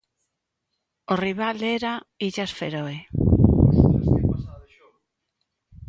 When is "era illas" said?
1.77-2.51